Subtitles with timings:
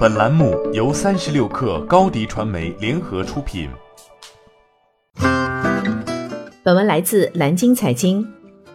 [0.00, 3.68] 本栏目由三十六氪高低传媒联合出品。
[6.62, 8.26] 本文来自蓝鲸财经。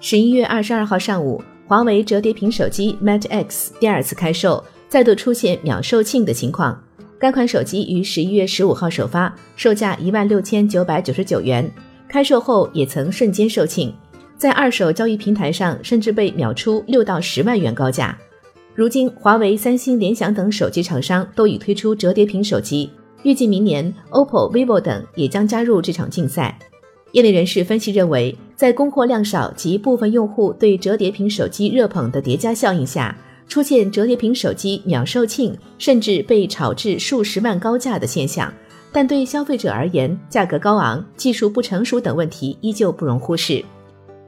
[0.00, 6.82] 十一月二十二号上午，华为折叠屏手机 Mate X 第二次开售，再度出现秒售罄的情况。
[7.20, 11.72] 该款手机于十一月十五号首发，售价一万六千九百九十九元。
[12.08, 13.94] 开售后也曾瞬间售罄，
[14.36, 18.18] 在二手交易平台上甚至被秒出六到十万元高价。
[18.74, 22.88] 如今，华为、三星、联想等手机厂商都已推出折叠屏手机，
[23.22, 26.58] 预计明年 OPPO、vivo 等也将加入这场竞赛。
[27.12, 33.14] 业内人士分析认为，在供货量少及部分用户对折叠屏手机热捧的叠加效应下，
[33.46, 38.50] 出现折叠屏手机秒售罄，甚至被炒至数十万高价的现象。
[38.90, 43.62] 但对消费者而言，价格高昂、技术不成熟等问题依旧不容忽视。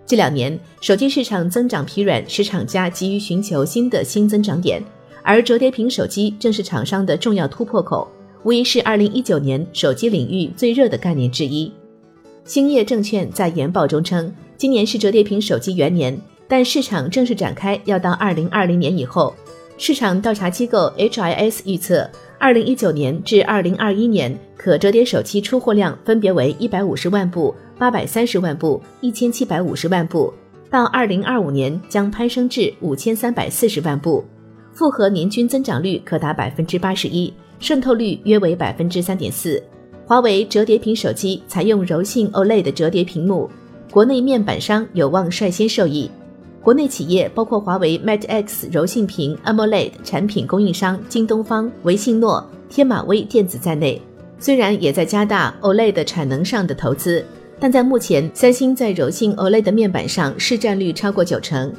[0.07, 4.83] 这两年，手机市场增长疲软，使厂家急于寻求新的新增长点，
[5.23, 8.07] 而折叠屏手机正是厂商的重要突破口，
[8.43, 11.73] 无疑是二零一九年手机领域最热的概念之一。
[12.45, 19.35] 兴业证券在研报中称，今年是折叠屏手机元年，但市场正式展开要到二零二零年以后。
[19.77, 27.55] 市场调查机构 HIS 预测，二零一九年至二零二一年可折叠手机出货量分别为一百五十万部。
[27.77, 30.33] 八百三十万部、一千七百五十万部，
[30.71, 34.25] 到二零二五年将攀升至五千三百四十万部，
[34.73, 39.61] 复合年均增长率可达百分之八十一，渗透率约为百分之三点四。
[40.07, 43.51] 华为折叠屏手机采用柔性 OLED 折叠屏幕，
[43.91, 46.09] 国内面板商有望率先受益。
[46.65, 54.01] 国内企业包括华为 Mate X 柔性屏 AMOLED 产品供应商京东方、维信诺、天马微电子在内，
[54.41, 57.23] 虽然也在加大 OLED 产能上的投资。
[57.61, 61.71] 但在目前，三星在柔性 OLED 面板上市占率超过九成。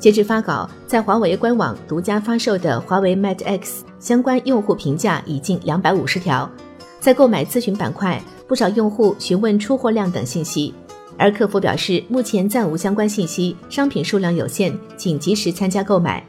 [0.00, 6.50] 截至发稿，在华为官网独家发售的华为 Mate X 相关用户评价已近两百五十条。
[6.98, 10.74] 在购买咨询板块，不少用户询问出货量等信息，
[11.16, 16.24] 而客服表示目前暂无相关信息，商品数量有限，请及时参加购买。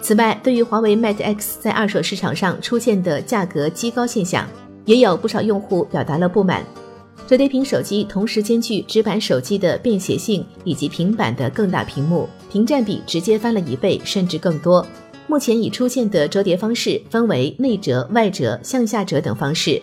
[0.00, 4.46] 此外，对于华为 Mate X 在二手市场上出现的价格畸高现象，
[4.84, 6.64] 也有不少用户表达了不满。
[7.26, 14.84] 折叠屏手机同时兼具直板手机的便携性以及平板的更大屏幕，屏占比直接翻了一倍甚至更多。
[15.26, 19.80] 目前已出现的折叠方式分为内折、外折、向下折等方式。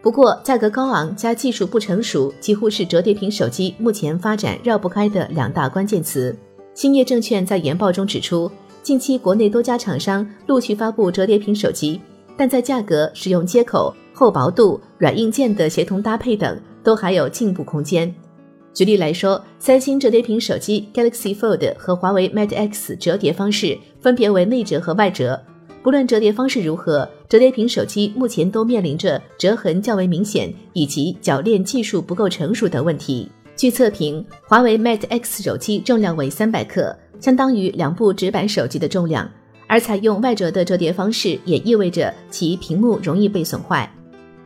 [0.00, 6.36] 不过，价格高昂加技术不成熟，几乎是折叠屏手机目前发展绕不开的两大关键词。
[6.74, 8.50] 兴业证券在研报中指出，
[8.82, 12.00] 近期国内多家厂商陆续发布折叠屏手机，
[12.36, 16.58] 但在价格、使用接口、厚薄度、软硬件的协同搭配等。
[16.84, 18.14] 都还有进步空间。
[18.72, 25.38] 举例来说，三星折叠屏手机 Galaxy Fold 和华为 Mate X 折叠方式分别为内折和外折。
[25.88, 33.26] 不论折叠方式如何，折叠屏手机目前都面临着折痕较为明显以及铰链技术不够成熟等问题。
[33.56, 39.26] 据测评，华为 Mate X 手机重量为三百克，相当于两部直板手机的重量。
[39.66, 43.90] 而采用外折的折叠方式，也意味着其屏幕容易被损坏。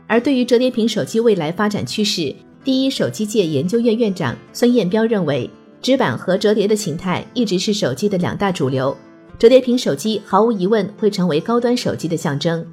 [0.07, 2.33] 而对于折叠屏手机未来发展趋势，
[2.63, 5.49] 第一手机界研究院院长孙彦彪认为，
[5.81, 8.95] 直板和折叠的形态一直是手机的两大主流，
[9.43, 12.65] 折叠屏手机毫无疑问会成为高端手机的象征。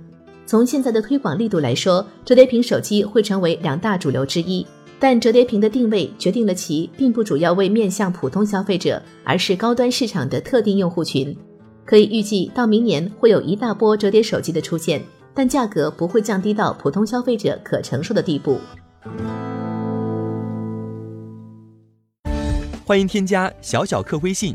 [0.46, 4.64] 从现在的推广力度来说，折叠屏手机会成为两大主流之一，
[5.00, 11.36] 但折叠屏的定位决定了其并不主要为面向普通消费者，而是高端市场的特定用户群。
[11.84, 15.02] 可以预计，到明年会有一大波折叠手机的出现。
[15.34, 18.60] 但价格不会降低到普通消费者可承受的地步。
[22.84, 24.54] 欢迎添加小小客微信